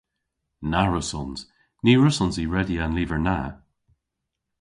[0.71, 1.39] Na wrussons.
[1.83, 3.39] Ny wrussons i redya an lyver na.